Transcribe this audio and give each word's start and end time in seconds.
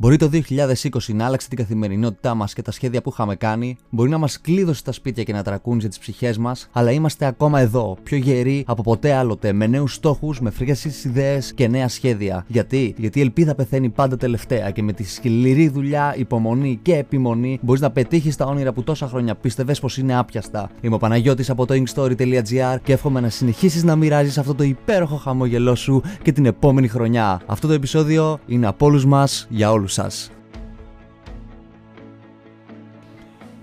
Μπορεί 0.00 0.16
το 0.16 0.30
2020 0.32 1.14
να 1.14 1.26
άλλαξε 1.26 1.48
την 1.48 1.58
καθημερινότητά 1.58 2.34
μας 2.34 2.52
και 2.52 2.62
τα 2.62 2.70
σχέδια 2.70 3.02
που 3.02 3.10
είχαμε 3.12 3.36
κάνει, 3.36 3.76
μπορεί 3.90 4.10
να 4.10 4.18
μας 4.18 4.40
κλείδωσε 4.40 4.82
τα 4.82 4.92
σπίτια 4.92 5.22
και 5.22 5.32
να 5.32 5.42
τρακούνιζε 5.42 5.88
τις 5.88 5.98
ψυχές 5.98 6.38
μας, 6.38 6.68
αλλά 6.72 6.90
είμαστε 6.90 7.26
ακόμα 7.26 7.60
εδώ, 7.60 7.96
πιο 8.02 8.16
γεροί 8.16 8.64
από 8.66 8.82
ποτέ 8.82 9.12
άλλοτε, 9.12 9.52
με 9.52 9.66
νέους 9.66 9.94
στόχους, 9.94 10.40
με 10.40 10.50
φρέσκες 10.50 11.04
ιδέες 11.04 11.54
και 11.54 11.68
νέα 11.68 11.88
σχέδια. 11.88 12.44
Γιατί; 12.48 12.94
Γιατί 12.98 13.18
η 13.18 13.22
ελπίδα 13.22 13.54
πεθαίνει 13.54 13.88
πάντα 13.88 14.16
τελευταία 14.16 14.70
και 14.70 14.82
με 14.82 14.92
τη 14.92 15.04
σκληρή 15.04 15.68
δουλειά, 15.68 16.14
υπομονή 16.16 16.78
και 16.82 16.96
επιμονή 16.96 17.58
μπορείς 17.62 17.80
να 17.80 17.90
πετύχεις 17.90 18.36
τα 18.36 18.44
όνειρα 18.44 18.72
που 18.72 18.82
τόσα 18.82 19.06
χρόνια 19.06 19.34
πίστευες 19.34 19.80
πως 19.80 19.98
είναι 19.98 20.18
άπιαστα. 20.18 20.70
Είμαι 20.80 20.94
ο 20.94 20.98
Παναγιώτης 20.98 21.50
από 21.50 21.66
το 21.66 21.74
inkstory.gr 21.74 22.76
και 22.82 22.92
εύχομαι 22.92 23.20
να 23.20 23.28
συνεχίσεις 23.28 23.84
να 23.84 23.96
μοιράζεις 23.96 24.38
αυτό 24.38 24.54
το 24.54 24.64
υπέροχο 24.64 25.16
χαμόγελό 25.16 25.74
σου 25.74 26.02
και 26.22 26.32
την 26.32 26.46
επόμενη 26.46 26.88
χρονιά. 26.88 27.40
Αυτό 27.46 27.66
το 27.66 27.72
επεισόδιο 27.72 28.38
είναι 28.46 28.66
από 28.66 28.86
όλους 28.86 29.04
μας 29.06 29.46
για 29.50 29.70
όλους 29.70 29.89
σας. 29.92 30.30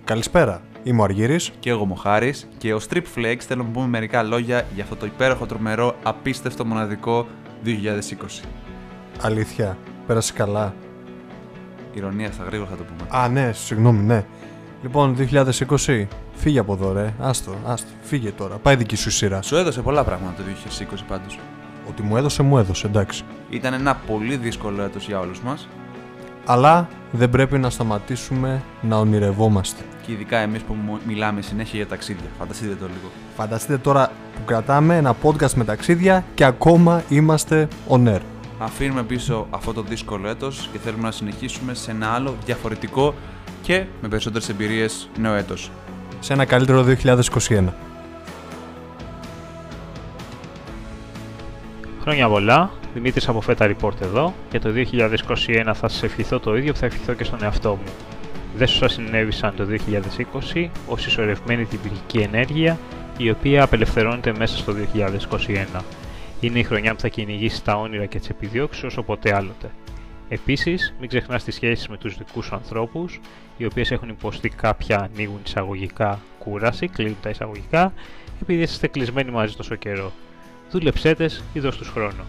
Καλησπέρα. 0.03 0.61
Είμαι 0.83 1.01
ο 1.01 1.03
Αργύρης. 1.03 1.51
Και 1.59 1.69
εγώ 1.69 1.85
Μοχάρης 1.85 2.47
και 2.57 2.73
ο 2.73 2.79
Strip 2.89 3.03
Flex 3.15 3.35
θέλω 3.39 3.63
να 3.63 3.69
πούμε 3.69 3.87
μερικά 3.87 4.23
λόγια 4.23 4.65
για 4.75 4.83
αυτό 4.83 4.95
το 4.95 5.05
υπέροχο, 5.05 5.45
τρομερό, 5.45 5.95
απίστευτο, 6.03 6.65
μοναδικό 6.65 7.27
2020. 7.63 8.43
Αλήθεια. 9.21 9.77
Πέρασε 10.07 10.33
καλά. 10.33 10.73
Ηρωνία 11.93 12.31
στα 12.31 12.43
γρήγορα 12.43 12.69
θα 12.69 12.75
το 12.75 12.83
πούμε. 12.83 13.23
Α, 13.23 13.27
ναι, 13.27 13.51
συγγνώμη, 13.53 14.03
ναι. 14.03 14.25
Λοιπόν, 14.81 15.15
2020, 15.77 16.05
φύγε 16.33 16.59
από 16.59 16.73
εδώ, 16.73 16.93
ρε. 16.93 17.13
Άστο, 17.19 17.55
άστο. 17.65 17.89
Φύγε 18.01 18.31
τώρα. 18.31 18.55
Πάει 18.55 18.75
δική 18.75 18.95
σου 18.95 19.11
σειρά. 19.11 19.41
Σου 19.41 19.55
έδωσε 19.55 19.81
πολλά 19.81 20.03
πράγματα 20.03 20.35
το 20.37 20.43
2020 20.43 21.03
πάντως. 21.07 21.39
Ότι 21.89 22.01
μου 22.01 22.17
έδωσε, 22.17 22.43
μου 22.43 22.57
έδωσε, 22.57 22.87
εντάξει. 22.87 23.23
Ήταν 23.49 23.73
ένα 23.73 23.95
πολύ 23.95 24.35
δύσκολο 24.35 24.81
έτος 24.83 25.07
για 25.07 25.19
όλους 25.19 25.41
μας 25.41 25.67
Αλλά 26.49 26.87
δεν 27.11 27.29
πρέπει 27.29 27.57
να 27.57 27.69
σταματήσουμε 27.69 28.61
να 28.81 28.97
ονειρευόμαστε. 28.97 29.81
και 30.05 30.13
ειδικά 30.13 30.37
εμείς 30.37 30.61
που 30.61 30.73
μου- 30.73 30.99
μιλάμε 31.07 31.41
συνέχεια 31.41 31.75
για 31.77 31.87
ταξίδια. 31.87 32.29
Φανταστείτε 32.39 32.73
το 32.75 32.85
λίγο. 32.85 33.11
Φανταστείτε 33.35 33.77
τώρα 33.77 34.11
που 34.35 34.41
κρατάμε 34.45 34.97
ένα 34.97 35.15
podcast 35.23 35.51
με 35.53 35.63
ταξίδια 35.63 36.23
και 36.33 36.43
ακόμα 36.45 37.03
είμαστε 37.09 37.67
on 37.89 38.07
air. 38.07 38.19
Αφήνουμε 38.59 39.03
πίσω 39.03 39.47
αυτό 39.49 39.73
το 39.73 39.81
δύσκολο 39.81 40.27
έτος 40.27 40.69
και 40.71 40.77
θέλουμε 40.77 41.03
να 41.03 41.11
συνεχίσουμε 41.11 41.73
σε 41.73 41.91
ένα 41.91 42.07
άλλο 42.07 42.35
διαφορετικό 42.45 43.13
και 43.61 43.85
με 44.01 44.07
περισσότερες 44.07 44.49
εμπειρίες 44.49 45.09
νέο 45.19 45.33
έτος. 45.33 45.71
Σε 46.19 46.33
ένα 46.33 46.45
καλύτερο 46.45 46.83
2021. 46.83 47.73
Χρόνια 52.01 52.27
πολλά, 52.29 52.69
Δημήτρης 52.97 53.27
από 53.27 53.41
Feta 53.47 53.75
Report 53.75 54.01
εδώ 54.01 54.33
και 54.49 54.59
το 54.59 54.69
2021 54.75 55.61
θα 55.65 55.73
σας 55.73 56.03
ευχηθώ 56.03 56.39
το 56.39 56.57
ίδιο 56.57 56.73
που 56.73 56.79
θα 56.79 56.85
ευχηθώ 56.85 57.13
και 57.13 57.23
στον 57.23 57.43
εαυτό 57.43 57.69
μου. 57.69 57.91
Δεν 58.55 58.67
σου 58.67 58.77
σας 58.77 58.93
συνέβησαν 58.93 59.55
το 59.55 59.67
2020 60.53 60.69
ως 60.87 61.05
ισορρευμένη 61.05 61.65
τυπική 61.65 62.17
ενέργεια 62.17 62.77
η 63.17 63.29
οποία 63.29 63.63
απελευθερώνεται 63.63 64.33
μέσα 64.37 64.57
στο 64.57 64.73
2021. 65.77 65.81
Είναι 66.39 66.59
η 66.59 66.63
χρονιά 66.63 66.93
που 66.93 66.99
θα 66.99 67.07
κυνηγήσεις 67.07 67.63
τα 67.63 67.75
όνειρα 67.75 68.05
και 68.05 68.19
τις 68.19 68.29
επιδιώξεις 68.29 68.83
όσο 68.83 69.03
ποτέ 69.03 69.35
άλλοτε. 69.35 69.71
Επίσης, 70.29 70.93
μην 70.99 71.09
ξεχνάς 71.09 71.43
τις 71.43 71.55
σχέσεις 71.55 71.87
με 71.87 71.97
τους 71.97 72.17
δικούς 72.17 72.45
σου 72.45 72.55
ανθρώπους, 72.55 73.19
οι 73.57 73.65
οποίες 73.65 73.91
έχουν 73.91 74.09
υποστεί 74.09 74.49
κάποια 74.49 74.99
ανοίγουν 74.99 75.39
εισαγωγικά 75.45 76.19
κούραση, 76.39 76.87
κλείνουν 76.87 77.17
τα 77.21 77.29
εισαγωγικά, 77.29 77.93
επειδή 78.41 78.61
είστε 78.61 78.87
κλεισμένοι 78.87 79.31
μαζί 79.31 79.55
τόσο 79.55 79.75
καιρό. 79.75 80.11
Δούλεψέ 80.71 81.15
τες 81.15 81.43
ή 81.53 81.59
δώσ' 81.59 81.77
τους 81.77 81.89
χρόνο. 81.89 82.23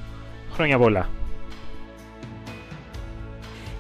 Χρόνια 0.59 0.79
πολλά. 0.79 1.09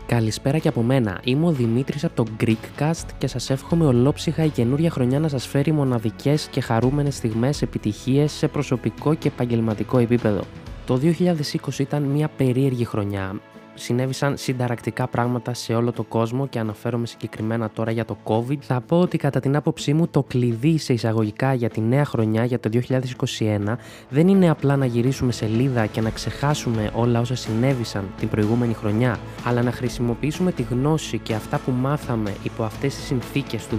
Καλησπέρα 0.06 0.58
και 0.58 0.68
από 0.68 0.82
μένα. 0.82 1.20
Είμαι 1.24 1.46
ο 1.46 1.50
Δημήτρης 1.50 2.04
από 2.04 2.14
το 2.14 2.24
Greekcast 2.40 3.06
και 3.18 3.26
σας 3.26 3.50
εύχομαι 3.50 3.86
ολόψυχα 3.86 4.44
η 4.44 4.48
καινούρια 4.48 4.90
χρονιά 4.90 5.20
να 5.20 5.28
σας 5.28 5.46
φέρει 5.46 5.72
μοναδικές 5.72 6.46
και 6.46 6.60
χαρούμενες 6.60 7.14
στιγμές 7.14 7.62
επιτυχίες 7.62 8.32
σε 8.32 8.48
προσωπικό 8.48 9.14
και 9.14 9.28
επαγγελματικό 9.28 9.98
επίπεδο. 9.98 10.40
Το 10.86 10.96
2020 10.96 11.78
ήταν 11.78 12.02
μια 12.02 12.28
περίεργη 12.28 12.84
χρονιά. 12.84 13.40
Συνέβησαν 13.80 14.36
συνταρακτικά 14.36 15.06
πράγματα 15.06 15.54
σε 15.54 15.74
όλο 15.74 15.92
το 15.92 16.02
κόσμο 16.02 16.46
και 16.46 16.58
αναφέρομαι 16.58 17.06
συγκεκριμένα 17.06 17.70
τώρα 17.70 17.90
για 17.90 18.04
το 18.04 18.16
COVID. 18.24 18.58
Θα 18.60 18.80
πω 18.80 19.00
ότι 19.00 19.16
κατά 19.16 19.40
την 19.40 19.56
άποψή 19.56 19.92
μου 19.92 20.08
το 20.08 20.22
κλειδί 20.22 20.78
σε 20.78 20.92
εισαγωγικά 20.92 21.54
για 21.54 21.68
τη 21.68 21.80
νέα 21.80 22.04
χρονιά 22.04 22.44
για 22.44 22.60
το 22.60 22.70
2021 22.72 23.76
δεν 24.08 24.28
είναι 24.28 24.50
απλά 24.50 24.76
να 24.76 24.86
γυρίσουμε 24.86 25.32
σελίδα 25.32 25.86
και 25.86 26.00
να 26.00 26.10
ξεχάσουμε 26.10 26.90
όλα 26.94 27.20
όσα 27.20 27.34
συνέβησαν 27.36 28.04
την 28.18 28.28
προηγούμενη 28.28 28.74
χρονιά, 28.74 29.18
αλλά 29.44 29.62
να 29.62 29.72
χρησιμοποιήσουμε 29.72 30.52
τη 30.52 30.62
γνώση 30.62 31.18
και 31.18 31.34
αυτά 31.34 31.58
που 31.58 31.70
μάθαμε 31.70 32.34
υπό 32.42 32.62
αυτές 32.62 32.94
τις 32.94 33.04
συνθήκες 33.04 33.66
του 33.66 33.78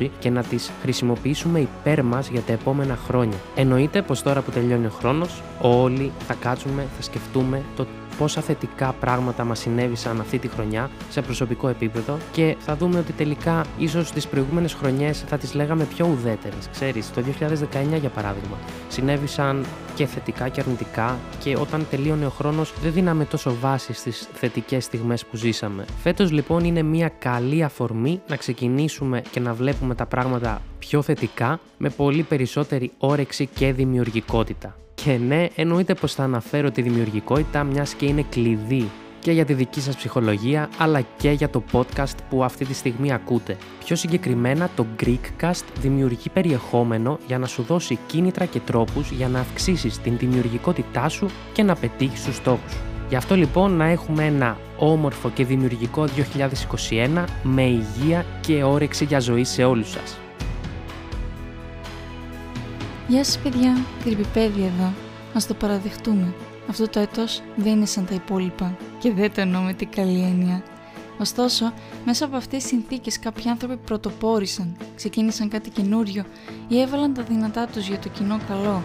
2020 0.00 0.08
και 0.18 0.30
να 0.30 0.42
τις 0.42 0.70
χρησιμοποιήσουμε 0.82 1.60
υπέρ 1.60 2.02
μας 2.02 2.28
για 2.28 2.40
τα 2.40 2.52
επόμενα 2.52 2.96
χρόνια. 2.96 3.36
Εννοείται 3.54 4.02
πως 4.02 4.22
τώρα 4.22 4.40
που 4.40 4.50
τελειώνει 4.50 4.86
ο 4.86 4.92
χρόνος, 4.98 5.42
όλοι 5.60 6.12
θα 6.26 6.34
κάτσουμε, 6.34 6.86
θα 6.96 7.02
σκεφτούμε 7.02 7.62
το 7.76 7.86
πόσα 8.18 8.40
θετικά 8.40 8.92
πράγματα 9.00 9.44
μας 9.44 9.58
συνέβησαν 9.58 10.20
αυτή 10.20 10.38
τη 10.38 10.48
χρονιά 10.48 10.90
σε 11.10 11.22
προσωπικό 11.22 11.68
επίπεδο 11.68 12.16
και 12.32 12.56
θα 12.58 12.76
δούμε 12.76 12.98
ότι 12.98 13.12
τελικά 13.12 13.64
ίσως 13.78 14.12
τις 14.12 14.26
προηγούμενες 14.26 14.74
χρονιές 14.74 15.24
θα 15.26 15.38
τις 15.38 15.54
λέγαμε 15.54 15.84
πιο 15.84 16.06
ουδέτερες. 16.06 16.68
Ξέρεις, 16.70 17.12
το 17.12 17.22
2019 17.22 17.98
για 18.00 18.08
παράδειγμα 18.08 18.56
συνέβησαν 18.88 19.64
και 19.94 20.06
θετικά 20.06 20.48
και 20.48 20.60
αρνητικά 20.60 21.18
και 21.38 21.56
όταν 21.60 21.86
τελείωνε 21.90 22.26
ο 22.26 22.30
χρόνος 22.30 22.72
δεν 22.82 22.92
δίναμε 22.92 23.24
τόσο 23.24 23.54
βάση 23.60 23.92
στις 23.92 24.28
θετικές 24.32 24.84
στιγμές 24.84 25.24
που 25.24 25.36
ζήσαμε. 25.36 25.84
Φέτος 26.02 26.30
λοιπόν 26.30 26.64
είναι 26.64 26.82
μια 26.82 27.08
καλή 27.08 27.62
αφορμή 27.62 28.20
να 28.28 28.36
ξεκινήσουμε 28.36 29.22
και 29.30 29.40
να 29.40 29.54
βλέπουμε 29.54 29.94
τα 29.94 30.06
πράγματα 30.06 30.62
πιο 30.78 31.02
θετικά 31.02 31.60
με 31.78 31.90
πολύ 31.90 32.22
περισσότερη 32.22 32.90
όρεξη 32.98 33.46
και 33.46 33.72
δημιουργικότητα. 33.72 34.76
Και 35.04 35.18
ναι, 35.26 35.46
εννοείται 35.54 35.94
πως 35.94 36.14
θα 36.14 36.22
αναφέρω 36.22 36.70
τη 36.70 36.82
δημιουργικότητα 36.82 37.64
μιας 37.64 37.94
και 37.94 38.06
είναι 38.06 38.24
κλειδί 38.30 38.90
και 39.18 39.32
για 39.32 39.44
τη 39.44 39.54
δική 39.54 39.80
σας 39.80 39.96
ψυχολογία 39.96 40.68
αλλά 40.78 41.00
και 41.16 41.30
για 41.30 41.50
το 41.50 41.62
podcast 41.72 42.16
που 42.30 42.44
αυτή 42.44 42.64
τη 42.64 42.74
στιγμή 42.74 43.12
ακούτε. 43.12 43.56
Πιο 43.84 43.96
συγκεκριμένα 43.96 44.70
το 44.76 44.86
Greekcast 45.02 45.64
δημιουργεί 45.80 46.28
περιεχόμενο 46.32 47.18
για 47.26 47.38
να 47.38 47.46
σου 47.46 47.62
δώσει 47.62 47.98
κίνητρα 48.06 48.44
και 48.44 48.60
τρόπους 48.60 49.10
για 49.10 49.28
να 49.28 49.40
αυξήσεις 49.40 49.98
την 49.98 50.18
δημιουργικότητά 50.18 51.08
σου 51.08 51.28
και 51.52 51.62
να 51.62 51.74
πετύχεις 51.74 52.24
τους 52.24 52.36
στόχους. 52.36 52.76
Γι' 53.08 53.16
αυτό 53.16 53.34
λοιπόν 53.34 53.72
να 53.72 53.84
έχουμε 53.84 54.24
ένα 54.24 54.56
όμορφο 54.78 55.30
και 55.30 55.44
δημιουργικό 55.44 56.04
2021 57.16 57.24
με 57.42 57.62
υγεία 57.62 58.24
και 58.40 58.62
όρεξη 58.62 59.04
για 59.04 59.20
ζωή 59.20 59.44
σε 59.44 59.64
όλους 59.64 59.90
σας. 59.90 60.18
Γεια 63.08 63.24
σας 63.24 63.38
παιδιά, 63.38 63.76
κρυπηπέδι 64.04 64.62
εδώ. 64.62 64.92
Ας 65.34 65.46
το 65.46 65.54
παραδεχτούμε. 65.54 66.34
Αυτό 66.70 66.88
το 66.88 67.00
έτος 67.00 67.42
δεν 67.56 67.72
είναι 67.72 67.86
σαν 67.86 68.06
τα 68.06 68.14
υπόλοιπα 68.14 68.76
και 68.98 69.12
δεν 69.12 69.34
το 69.34 69.40
εννοώ 69.40 69.60
με 69.62 69.72
την 69.72 69.90
καλή 69.90 70.22
έννοια. 70.22 70.62
Ωστόσο, 71.18 71.72
μέσα 72.04 72.24
από 72.24 72.36
αυτές 72.36 72.62
τις 72.62 72.68
συνθήκες 72.68 73.18
κάποιοι 73.18 73.48
άνθρωποι 73.48 73.76
πρωτοπόρησαν, 73.76 74.76
ξεκίνησαν 74.96 75.48
κάτι 75.48 75.70
καινούριο 75.70 76.24
ή 76.68 76.80
έβαλαν 76.80 77.14
τα 77.14 77.22
δυνατά 77.22 77.66
τους 77.66 77.88
για 77.88 77.98
το 77.98 78.08
κοινό 78.08 78.38
καλό. 78.48 78.82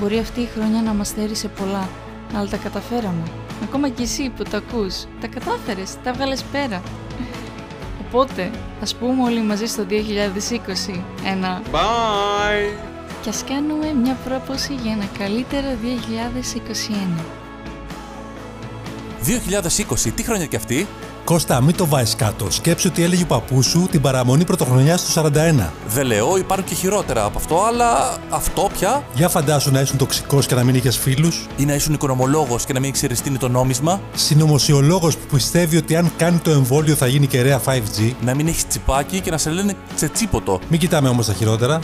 Μπορεί 0.00 0.18
αυτή 0.18 0.40
η 0.40 0.48
χρονιά 0.54 0.82
να 0.82 0.92
μας 0.92 1.08
στέρισε 1.08 1.48
πολλά, 1.48 1.88
αλλά 2.34 2.48
τα 2.48 2.56
καταφέραμε. 2.56 3.22
Ακόμα 3.62 3.88
και 3.88 4.02
εσύ 4.02 4.32
που 4.36 4.42
τα 4.42 4.56
ακούς, 4.56 5.04
τα 5.20 5.26
κατάφερες, 5.26 5.96
τα 6.02 6.12
βγάλες 6.12 6.42
πέρα. 6.42 6.82
Οπότε, 8.06 8.50
ας 8.82 8.94
πούμε 8.94 9.22
όλοι 9.22 9.42
μαζί 9.42 9.66
στο 9.66 9.84
2020 9.84 11.02
ένα 11.24 11.62
Bye! 11.72 12.91
Και 13.22 13.28
ας 13.28 13.44
κάνουμε 13.48 13.92
μια 14.02 14.16
πρόποση 14.24 14.74
για 14.82 14.92
ένα 14.92 15.04
καλύτερο 15.18 15.66
2021. 17.18 17.20
2020, 20.06 20.12
τι 20.14 20.22
χρόνια 20.22 20.46
και 20.46 20.56
αυτή; 20.56 20.86
Κώστα, 21.24 21.60
μην 21.60 21.76
το 21.76 21.86
βάζεις 21.86 22.14
κάτω. 22.14 22.50
Σκέψου 22.50 22.88
ότι 22.92 23.02
έλεγε 23.02 23.22
ο 23.22 23.26
παππούς 23.26 23.66
σου 23.66 23.88
την 23.90 24.00
παραμονή 24.00 24.44
πρωτοχρονιάς 24.44 25.04
του 25.04 25.20
41. 25.20 25.70
Δεν 25.86 26.06
λέω, 26.06 26.36
υπάρχουν 26.36 26.66
και 26.66 26.74
χειρότερα 26.74 27.24
από 27.24 27.38
αυτό, 27.38 27.62
αλλά 27.64 28.18
αυτό 28.30 28.70
πια. 28.72 29.04
Για 29.14 29.28
φαντάσου 29.28 29.70
να 29.70 29.80
ήσουν 29.80 29.98
τοξικός 29.98 30.46
και 30.46 30.54
να 30.54 30.64
μην 30.64 30.74
είχες 30.74 30.96
φίλους. 30.96 31.46
Ή 31.56 31.64
να 31.64 31.74
ήσουν 31.74 31.94
οικονομολόγος 31.94 32.64
και 32.64 32.72
να 32.72 32.80
μην 32.80 32.92
ξέρει 32.92 33.14
τι 33.14 33.28
είναι 33.28 33.38
το 33.38 33.48
νόμισμα. 33.48 34.00
Συνωμοσιολόγος 34.14 35.16
που 35.16 35.26
πιστεύει 35.34 35.76
ότι 35.76 35.96
αν 35.96 36.12
κάνει 36.16 36.38
το 36.38 36.50
εμβόλιο 36.50 36.94
θα 36.94 37.06
γίνει 37.06 37.26
κεραία 37.26 37.60
5G. 37.64 38.12
Να 38.24 38.34
μην 38.34 38.46
έχεις 38.46 38.66
τσιπάκι 38.66 39.20
και 39.20 39.30
να 39.30 39.38
σε 39.38 39.50
λένε 39.50 39.76
τσετσίποτο. 39.94 40.60
Μην 40.68 40.80
κοιτάμε 40.80 41.08
όμως 41.08 41.26
τα 41.26 41.32
χειρότερα. 41.32 41.80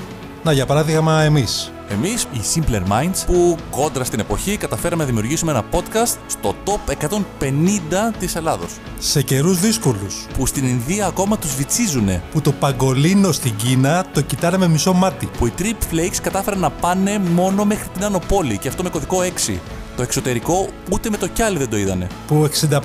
Να, 0.48 0.54
για 0.54 0.66
παράδειγμα, 0.66 1.22
εμείς. 1.22 1.72
Εμείς, 1.88 2.22
οι 2.22 2.40
Simpler 2.54 2.82
Minds, 2.82 3.22
που 3.26 3.56
κόντρα 3.70 4.04
στην 4.04 4.20
εποχή 4.20 4.56
καταφέραμε 4.56 5.02
να 5.02 5.08
δημιουργήσουμε 5.08 5.50
ένα 5.50 5.64
podcast 5.72 6.16
στο 6.26 6.54
top 6.64 6.92
150 6.92 8.14
της 8.18 8.36
Ελλάδος. 8.36 8.76
Σε 8.98 9.22
καιρούς 9.22 9.60
δύσκολους. 9.60 10.26
Που 10.38 10.46
στην 10.46 10.68
Ινδία 10.68 11.06
ακόμα 11.06 11.38
τους 11.38 11.54
βυτσίζουνε. 11.54 12.22
Που 12.32 12.40
το 12.40 12.52
παγκολίνο 12.52 13.32
στην 13.32 13.56
Κίνα 13.56 14.04
το 14.12 14.20
κοιτάνε 14.20 14.56
με 14.56 14.68
μισό 14.68 14.92
μάτι. 14.92 15.28
Που 15.38 15.46
οι 15.46 15.52
Trip 15.58 15.94
Flakes 15.94 16.16
κατάφεραν 16.22 16.60
να 16.60 16.70
πάνε 16.70 17.18
μόνο 17.18 17.64
μέχρι 17.64 17.88
την 17.88 18.04
Άνω 18.04 18.20
Πόλη 18.28 18.58
και 18.58 18.68
αυτό 18.68 18.82
με 18.82 18.88
κωδικό 18.88 19.18
6. 19.46 19.58
Το 19.98 20.04
εξωτερικό 20.04 20.68
ούτε 20.90 21.10
με 21.10 21.16
το 21.16 21.26
κιάλι 21.26 21.58
δεν 21.58 21.68
το 21.68 21.76
είδανε. 21.76 22.06
Που 22.26 22.48
65 22.70 22.80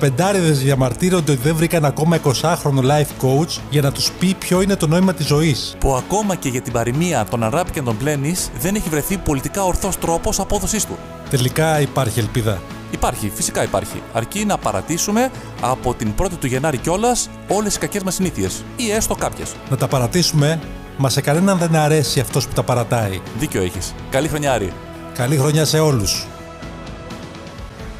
διαμαρτύρονται 0.52 1.32
ότι 1.32 1.40
δεν 1.42 1.54
βρήκαν 1.54 1.84
ακόμα 1.84 2.18
20χρονο 2.24 2.80
life 2.80 3.26
coach 3.26 3.60
για 3.70 3.82
να 3.82 3.92
τους 3.92 4.12
πει 4.12 4.34
ποιο 4.34 4.60
είναι 4.60 4.76
το 4.76 4.86
νόημα 4.86 5.14
της 5.14 5.26
ζωής. 5.26 5.76
Που 5.78 5.94
ακόμα 5.94 6.34
και 6.34 6.48
για 6.48 6.60
την 6.60 6.72
παροιμία 6.72 7.26
των 7.30 7.42
Αράπη 7.42 7.70
και 7.70 7.82
των 7.82 7.96
Πλένης 7.96 8.50
δεν 8.60 8.74
έχει 8.74 8.88
βρεθεί 8.88 9.16
πολιτικά 9.16 9.64
ορθός 9.64 9.98
τρόπος 9.98 10.40
απόδοσής 10.40 10.86
του. 10.86 10.98
Τελικά 11.30 11.80
υπάρχει 11.80 12.18
ελπίδα. 12.18 12.62
Υπάρχει, 12.90 13.30
φυσικά 13.34 13.62
υπάρχει. 13.62 14.02
Αρκεί 14.12 14.44
να 14.44 14.58
παρατήσουμε 14.58 15.30
από 15.60 15.94
την 15.94 16.12
1η 16.18 16.38
του 16.40 16.46
Γενάρη 16.46 16.78
κιόλας 16.78 17.30
όλες 17.48 17.72
τι 17.72 17.78
κακές 17.78 18.02
μας 18.02 18.14
συνήθειες. 18.14 18.64
Ή 18.76 18.90
έστω 18.90 19.14
κάποιες. 19.14 19.52
Να 19.70 19.76
τα 19.76 19.88
παρατήσουμε, 19.88 20.60
μα 20.96 21.08
σε 21.08 21.20
κανέναν 21.20 21.58
δεν 21.58 21.76
αρέσει 21.76 22.20
αυτός 22.20 22.46
που 22.46 22.52
τα 22.54 22.62
παρατάει. 22.62 23.20
Δίκιο 23.38 23.62
έχεις. 23.62 23.94
Καλή 24.10 24.28
χρονιά, 24.28 24.52
Άρη. 24.52 24.72
Καλή 25.14 25.36
χρονιά 25.36 25.64
σε 25.64 25.78
όλους. 25.78 26.26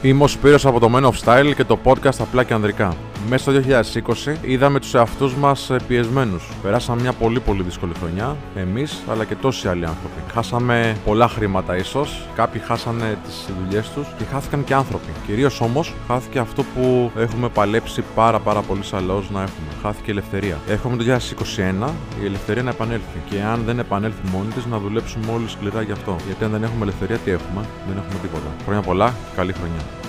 Είμαι 0.05 0.25
ο 0.25 0.29
Σπύρος 0.29 0.67
από 0.67 0.81
το 0.81 0.91
Men 0.95 1.03
of 1.05 1.13
Style 1.25 1.53
και 1.57 1.65
το 1.65 1.79
podcast 1.85 2.19
απλά 2.19 2.45
και 2.45 2.55
ανδρικά. 2.55 2.97
Μέσα 3.29 3.51
στο 3.51 3.61
2020 4.27 4.37
είδαμε 4.43 4.81
τους 4.81 4.95
εαυτούς 4.95 5.35
μας 5.35 5.71
ε, 5.71 5.77
πιεσμένους. 5.89 6.49
Περάσαμε 6.63 7.01
μια 7.01 7.13
πολύ 7.13 7.41
πολύ 7.41 7.63
δύσκολη 7.63 7.93
χρονιά, 7.99 8.37
εμείς 8.55 9.03
αλλά 9.11 9.25
και 9.25 9.35
τόσοι 9.35 9.69
άλλοι 9.69 9.87
άνθρωποι. 9.87 10.33
Χάσαμε 10.33 10.97
πολλά 11.05 11.29
χρήματα 11.29 11.77
ίσως, 11.77 12.27
κάποιοι 12.35 12.61
χάσανε 12.61 13.19
τις 13.25 13.49
δουλειές 13.63 13.91
τους 13.91 14.07
και 14.19 14.25
χάθηκαν 14.25 14.65
και 14.65 14.75
άνθρωποι. 14.75 15.13
Κυρίως 15.27 15.61
όμως 15.61 15.95
χάθηκε 16.07 16.39
αυτό 16.39 16.63
που 16.63 17.11
έχουμε 17.17 17.49
παλέψει 17.49 18.05
πάρα 18.15 18.39
πάρα 18.39 18.61
πολύ 18.61 18.85
σαν 18.85 19.07
λαός 19.07 19.31
να 19.31 19.43
έχουμε. 19.43 19.67
Χάθηκε 19.83 20.11
η 20.11 20.11
ελευθερία. 20.11 20.59
Έχουμε 20.69 20.97
το 20.97 21.05
2021 21.05 21.89
η 22.23 22.25
ελευθερία 22.25 22.63
να 22.63 22.71
επανέλθει 22.71 23.19
και 23.31 23.43
αν 23.43 23.63
δεν 23.67 23.79
επανέλθει 23.79 24.29
μόνη 24.33 24.51
της 24.51 24.67
να 24.67 24.79
δουλέψουμε 24.79 25.33
όλοι 25.35 25.49
σκληρά 25.49 25.83
γι' 25.83 25.93
αυτό. 25.93 26.17
Γιατί 26.27 26.45
αν 26.45 26.51
δεν 26.51 26.63
έχουμε 26.63 26.83
ελευθερία 26.83 27.17
τι 27.17 27.31
έχουμε, 27.31 27.65
δεν 27.89 27.97
έχουμε 27.97 28.19
τίποτα. 28.23 28.55
Χρόνια 28.65 28.83
πολλά, 28.83 29.15
καλή 29.37 29.53
χρονιά. 29.53 30.04